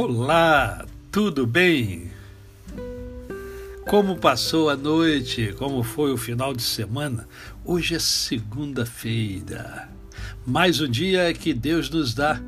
[0.00, 2.12] Olá, tudo bem?
[3.88, 5.52] Como passou a noite?
[5.58, 7.28] Como foi o final de semana?
[7.64, 9.88] Hoje é segunda-feira.
[10.46, 12.40] Mais um dia que Deus nos dá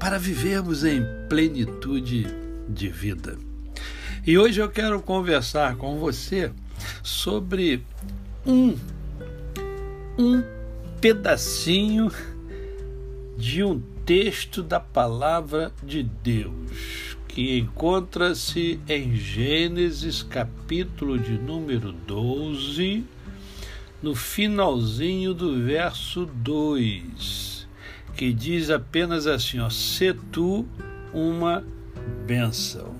[0.00, 2.26] para vivermos em plenitude
[2.68, 3.38] de vida.
[4.26, 6.50] E hoje eu quero conversar com você
[7.04, 7.80] sobre
[8.44, 8.76] um
[10.18, 10.42] um
[11.00, 12.10] pedacinho
[13.36, 23.04] de um texto da palavra de Deus, que encontra-se em Gênesis, capítulo de número 12,
[24.02, 27.68] no finalzinho do verso 2,
[28.16, 30.66] que diz apenas assim: ó, se tu
[31.12, 31.62] uma
[32.26, 32.94] bênção.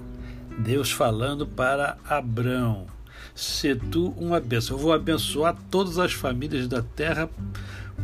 [0.58, 2.86] Deus falando para Abrão:
[3.34, 4.77] se tu uma bênção.
[4.77, 7.30] Eu vou abençoar todas as famílias da terra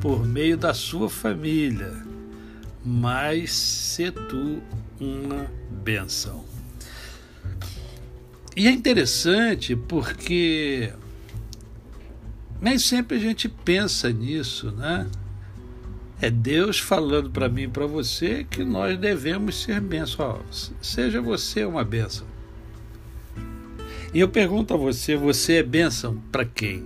[0.00, 2.13] por meio da sua família
[2.84, 4.62] mas se tu
[5.00, 6.44] uma benção.
[8.56, 10.92] E é interessante porque
[12.60, 15.08] nem sempre a gente pensa nisso, né?
[16.20, 20.40] É Deus falando para mim e para você que nós devemos ser bênção.
[20.80, 22.26] seja você uma bênção.
[24.14, 26.84] E eu pergunto a você: você é bênção para quem?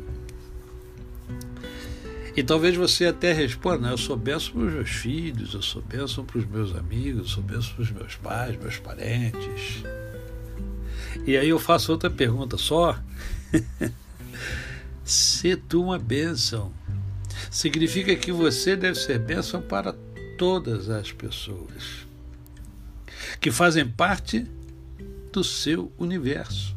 [2.38, 6.24] E talvez você até responda: eu sou benção para os meus filhos, eu sou benção
[6.24, 9.82] para os meus amigos, eu sou benção para os meus pais, meus parentes.
[11.26, 12.96] E aí eu faço outra pergunta só.
[15.02, 16.72] Ser tu uma bênção
[17.50, 19.92] significa que você deve ser bênção para
[20.36, 22.06] todas as pessoas
[23.40, 24.46] que fazem parte
[25.32, 26.76] do seu universo.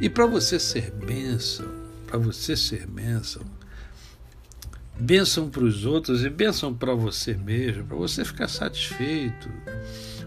[0.00, 1.81] E para você ser bênção,
[2.12, 3.40] para você ser bênção,
[5.00, 9.48] bênção para os outros e bênção para você mesmo, para você ficar satisfeito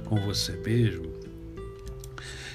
[0.04, 1.14] com você mesmo,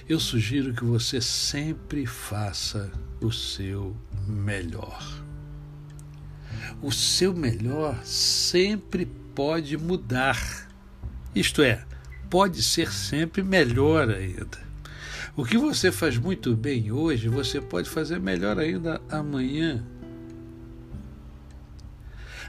[0.08, 2.90] eu sugiro que você sempre faça
[3.20, 3.96] o seu
[4.26, 5.00] melhor.
[6.82, 10.68] O seu melhor sempre pode mudar.
[11.32, 11.86] Isto é,
[12.28, 14.69] pode ser sempre melhor ainda.
[15.36, 19.84] O que você faz muito bem hoje, você pode fazer melhor ainda amanhã.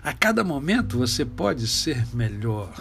[0.04, 2.74] A cada momento você pode ser melhor.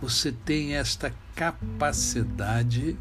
[0.00, 2.96] Você tem esta capacidade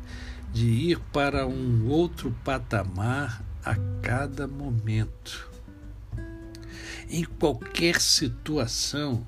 [0.51, 5.49] de ir para um outro patamar a cada momento.
[7.09, 9.25] Em qualquer situação,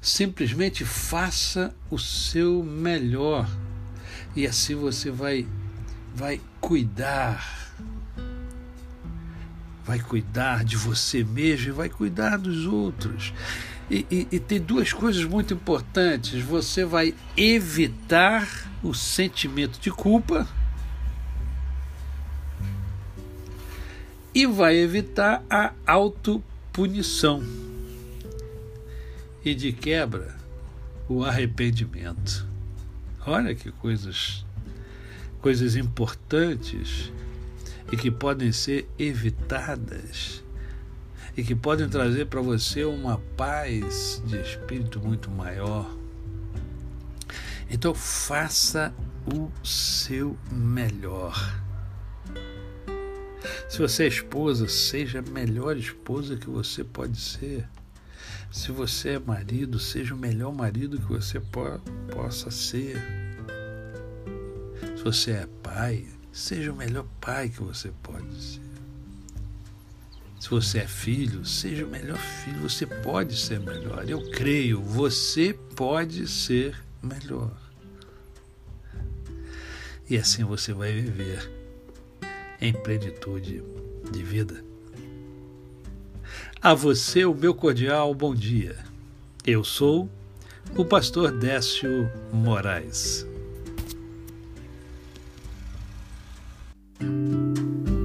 [0.00, 3.46] simplesmente faça o seu melhor
[4.34, 5.46] e assim você vai
[6.16, 7.74] vai cuidar.
[9.84, 13.34] Vai cuidar de você mesmo e vai cuidar dos outros.
[13.90, 16.42] E, e, e, tem duas coisas muito importantes.
[16.42, 18.48] Você vai evitar
[18.82, 20.48] o sentimento de culpa
[24.34, 27.44] e vai evitar a autopunição.
[29.44, 30.34] E de quebra,
[31.08, 32.44] o arrependimento.
[33.24, 34.45] Olha que coisas
[35.46, 37.12] coisas importantes
[37.92, 40.42] e que podem ser evitadas
[41.36, 45.88] e que podem trazer para você uma paz de espírito muito maior.
[47.70, 48.92] Então faça
[49.32, 51.62] o seu melhor.
[53.68, 57.68] Se você é esposa, seja a melhor esposa que você pode ser.
[58.50, 61.80] Se você é marido, seja o melhor marido que você po
[62.10, 63.25] possa ser
[65.06, 68.60] você é pai, seja o melhor pai que você pode ser.
[70.40, 74.08] Se você é filho, seja o melhor filho, você pode ser melhor.
[74.10, 77.52] Eu creio, você pode ser melhor.
[80.10, 81.52] E assim você vai viver
[82.60, 83.62] em plenitude
[84.10, 84.64] de vida.
[86.60, 88.76] A você o meu cordial bom dia.
[89.46, 90.10] Eu sou
[90.76, 93.24] o pastor Décio Moraes.
[96.98, 97.95] Thank you.